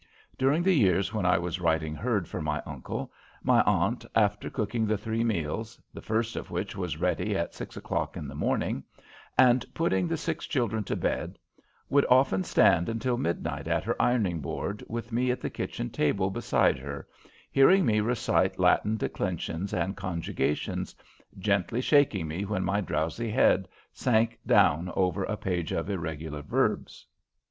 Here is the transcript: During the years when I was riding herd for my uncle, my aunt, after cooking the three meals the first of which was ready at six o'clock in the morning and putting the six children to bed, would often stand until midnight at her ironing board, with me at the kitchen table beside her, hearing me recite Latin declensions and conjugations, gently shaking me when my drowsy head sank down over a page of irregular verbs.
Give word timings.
During 0.35 0.63
the 0.63 0.73
years 0.73 1.13
when 1.13 1.27
I 1.27 1.37
was 1.37 1.61
riding 1.61 1.93
herd 1.93 2.27
for 2.27 2.41
my 2.41 2.59
uncle, 2.65 3.11
my 3.43 3.61
aunt, 3.67 4.03
after 4.15 4.49
cooking 4.49 4.87
the 4.87 4.97
three 4.97 5.23
meals 5.23 5.79
the 5.93 6.01
first 6.01 6.35
of 6.35 6.49
which 6.49 6.75
was 6.75 6.97
ready 6.99 7.37
at 7.37 7.53
six 7.53 7.77
o'clock 7.77 8.17
in 8.17 8.27
the 8.27 8.33
morning 8.33 8.83
and 9.37 9.63
putting 9.75 10.07
the 10.07 10.17
six 10.17 10.47
children 10.47 10.83
to 10.85 10.95
bed, 10.95 11.37
would 11.87 12.07
often 12.09 12.43
stand 12.43 12.89
until 12.89 13.15
midnight 13.15 13.67
at 13.67 13.83
her 13.83 13.95
ironing 14.01 14.39
board, 14.39 14.83
with 14.89 15.11
me 15.11 15.29
at 15.29 15.39
the 15.39 15.51
kitchen 15.51 15.91
table 15.91 16.31
beside 16.31 16.79
her, 16.79 17.07
hearing 17.51 17.85
me 17.85 17.99
recite 17.99 18.57
Latin 18.57 18.97
declensions 18.97 19.71
and 19.71 19.95
conjugations, 19.95 20.95
gently 21.37 21.79
shaking 21.79 22.27
me 22.27 22.43
when 22.43 22.63
my 22.63 22.81
drowsy 22.81 23.29
head 23.29 23.67
sank 23.93 24.39
down 24.47 24.91
over 24.95 25.25
a 25.25 25.37
page 25.37 25.71
of 25.71 25.91
irregular 25.91 26.41
verbs. 26.41 27.05